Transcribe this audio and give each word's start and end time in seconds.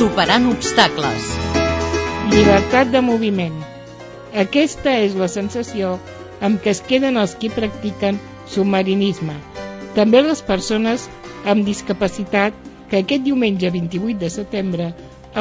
Superant 0.00 0.46
obstacles. 0.48 1.24
Llibertat 2.32 2.88
de 2.88 3.02
moviment. 3.04 3.58
Aquesta 4.42 4.94
és 4.96 5.12
la 5.12 5.26
sensació 5.28 5.90
amb 6.40 6.62
què 6.64 6.70
es 6.72 6.80
queden 6.86 7.20
els 7.20 7.34
qui 7.36 7.50
practiquen 7.52 8.16
submarinisme. 8.48 9.34
També 9.98 10.22
les 10.24 10.40
persones 10.40 11.04
amb 11.44 11.68
discapacitat 11.68 12.56
que 12.88 13.02
aquest 13.02 13.26
diumenge 13.28 13.68
28 13.74 14.16
de 14.22 14.30
setembre 14.32 14.86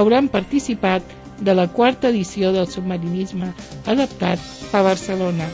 hauran 0.01 0.27
participat 0.27 1.07
de 1.39 1.55
la 1.55 1.69
quarta 1.79 2.11
edició 2.11 2.51
del 2.51 2.67
submarinisme 2.67 3.53
adaptat 3.87 4.43
a 4.75 4.81
Barcelona. 4.89 5.47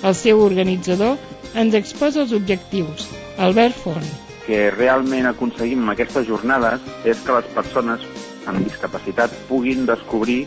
El 0.00 0.16
seu 0.16 0.40
organitzador 0.46 1.18
ens 1.52 1.76
exposa 1.76 2.24
els 2.24 2.32
objectius. 2.32 3.10
Albert 3.36 3.76
Font. 3.84 4.14
que 4.46 4.70
realment 4.70 5.26
aconseguim 5.26 5.80
amb 5.82 5.92
aquestes 5.96 6.28
jornades 6.28 6.80
és 7.04 7.18
que 7.26 7.34
les 7.34 7.48
persones 7.50 8.04
amb 8.46 8.62
discapacitat 8.64 9.32
puguin 9.48 9.86
descobrir 9.88 10.44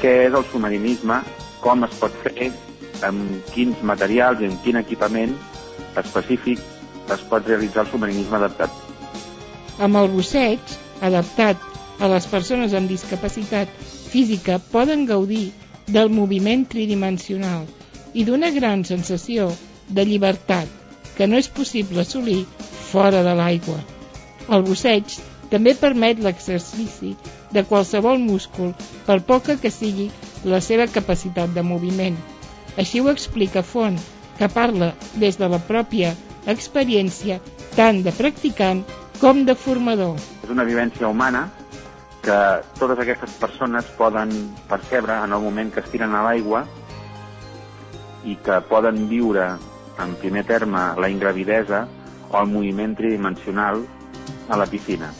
què 0.00 0.14
és 0.26 0.34
el 0.34 0.46
submarinisme, 0.50 1.20
com 1.64 1.84
es 1.86 1.98
pot 2.00 2.14
fer, 2.24 2.50
amb 3.06 3.52
quins 3.54 3.82
materials 3.82 4.40
i 4.42 4.48
amb 4.50 4.62
quin 4.64 4.80
equipament 4.80 5.34
específic 6.00 6.60
es 7.14 7.22
pot 7.30 7.46
realitzar 7.46 7.84
el 7.84 7.90
submarinisme 7.92 8.40
adaptat. 8.40 8.72
Amb 9.84 10.00
el 10.00 10.08
busseig, 10.12 10.60
adaptat 11.04 11.60
a 12.00 12.08
les 12.10 12.26
persones 12.30 12.74
amb 12.74 12.90
discapacitat 12.90 13.70
física, 13.84 14.58
poden 14.72 15.04
gaudir 15.06 15.50
del 15.86 16.10
moviment 16.10 16.64
tridimensional 16.70 17.66
i 18.14 18.24
d'una 18.24 18.50
gran 18.54 18.84
sensació 18.88 19.50
de 19.88 20.04
llibertat 20.08 20.70
que 21.16 21.28
no 21.28 21.38
és 21.38 21.50
possible 21.50 22.02
assolir 22.02 22.44
fora 22.90 23.22
de 23.26 23.34
l'aigua. 23.36 23.78
El 24.48 24.64
busseig 24.66 25.18
també 25.54 25.76
permet 25.78 26.18
l'exercici 26.18 27.14
de 27.54 27.62
qualsevol 27.62 28.18
múscul, 28.18 28.72
per 29.06 29.20
poca 29.22 29.54
que 29.62 29.70
sigui 29.70 30.10
la 30.42 30.58
seva 30.58 30.88
capacitat 30.90 31.54
de 31.54 31.62
moviment. 31.62 32.16
Així 32.74 32.98
ho 32.98 33.10
explica 33.12 33.62
Font, 33.62 34.00
que 34.34 34.48
parla 34.50 34.90
des 35.14 35.38
de 35.38 35.48
la 35.48 35.60
pròpia 35.62 36.10
experiència 36.50 37.38
tant 37.76 38.02
de 38.02 38.12
practicant 38.12 38.82
com 39.20 39.44
de 39.46 39.54
formador. 39.54 40.18
És 40.42 40.50
una 40.50 40.66
vivència 40.66 41.06
humana 41.08 41.46
que 42.24 42.38
totes 42.80 43.02
aquestes 43.04 43.36
persones 43.38 43.86
poden 43.98 44.32
percebre 44.68 45.20
en 45.22 45.36
el 45.36 45.44
moment 45.44 45.70
que 45.70 45.84
es 45.84 45.90
tiren 45.92 46.16
a 46.16 46.24
l'aigua 46.26 46.64
i 48.24 48.34
que 48.42 48.58
poden 48.66 49.04
viure 49.12 49.52
en 50.02 50.16
primer 50.18 50.42
terme 50.48 50.88
la 50.98 51.12
ingravidesa 51.12 51.84
o 52.32 52.40
el 52.40 52.50
moviment 52.50 52.96
tridimensional 52.98 53.84
a 54.48 54.58
la 54.58 54.66
piscina. 54.66 55.12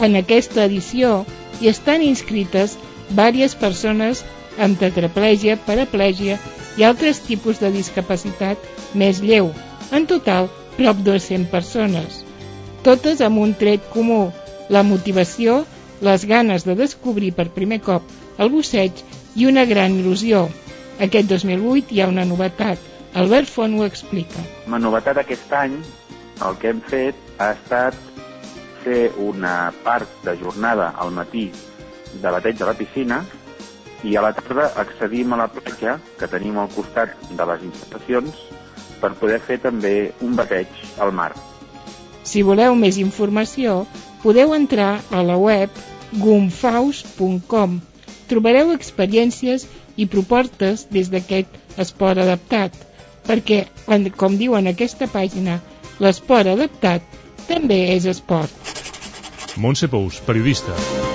En 0.00 0.16
aquesta 0.16 0.64
edició 0.64 1.24
hi 1.60 1.68
estan 1.68 2.02
inscrites 2.02 2.78
vàries 3.12 3.54
persones 3.58 4.24
amb 4.58 4.78
tetraplègia, 4.80 5.58
paraplègia 5.66 6.38
i 6.80 6.84
altres 6.88 7.20
tipus 7.26 7.60
de 7.60 7.70
discapacitat 7.74 8.58
més 8.94 9.20
lleu. 9.20 9.52
En 9.92 10.06
total, 10.08 10.48
prop 10.76 11.02
de 11.04 11.18
100 11.20 11.50
persones. 11.52 12.22
Totes 12.82 13.20
amb 13.20 13.38
un 13.38 13.52
tret 13.54 13.84
comú, 13.92 14.30
la 14.72 14.82
motivació, 14.82 15.62
les 16.02 16.24
ganes 16.26 16.64
de 16.66 16.74
descobrir 16.74 17.32
per 17.36 17.52
primer 17.54 17.78
cop 17.84 18.08
el 18.42 18.50
busseig 18.50 19.02
i 19.36 19.46
una 19.46 19.64
gran 19.68 19.98
il·lusió. 20.00 20.46
Aquest 21.06 21.28
2008 21.30 21.94
hi 21.94 22.02
ha 22.02 22.08
una 22.10 22.24
novetat. 22.28 22.80
Albert 23.14 23.50
Font 23.52 23.76
ho 23.78 23.84
explica. 23.84 24.40
La 24.72 24.80
novetat 24.80 25.20
aquest 25.20 25.52
any, 25.52 25.76
el 26.46 26.56
que 26.60 26.72
hem 26.72 26.80
fet 26.88 27.38
ha 27.38 27.52
estat 27.52 28.11
fer 28.84 29.12
una 29.18 29.72
part 29.84 30.10
de 30.26 30.34
jornada 30.40 30.92
al 30.98 31.12
matí 31.14 31.50
de 32.12 32.30
bateig 32.34 32.60
a 32.62 32.68
la 32.70 32.76
piscina 32.78 33.22
i 34.04 34.16
a 34.16 34.22
la 34.24 34.32
tarda 34.34 34.66
accedim 34.82 35.32
a 35.32 35.38
la 35.40 35.48
platja 35.48 35.98
que 36.18 36.28
tenim 36.28 36.58
al 36.58 36.70
costat 36.74 37.14
de 37.30 37.46
les 37.52 37.64
instal·lacions 37.68 38.42
per 39.02 39.14
poder 39.20 39.38
fer 39.46 39.58
també 39.62 39.94
un 40.22 40.34
bateig 40.38 40.68
al 41.02 41.14
mar. 41.14 41.32
Si 42.22 42.42
voleu 42.46 42.74
més 42.78 42.98
informació, 43.02 43.82
podeu 44.22 44.54
entrar 44.54 45.00
a 45.10 45.22
la 45.26 45.38
web 45.38 45.70
gumfaus.com. 46.22 47.80
Trobareu 48.30 48.70
experiències 48.74 49.66
i 49.96 50.06
propostes 50.06 50.86
des 50.94 51.10
d'aquest 51.12 51.78
esport 51.82 52.22
adaptat, 52.22 52.76
perquè, 53.26 53.64
com 54.16 54.38
diu 54.38 54.54
en 54.58 54.70
aquesta 54.70 55.08
pàgina, 55.10 55.58
l'esport 56.02 56.50
adaptat 56.54 57.02
també 57.48 57.80
és 57.96 58.08
esport. 58.10 58.74
Montse 59.56 59.88
Pous, 59.92 60.20
periodista. 60.26 61.11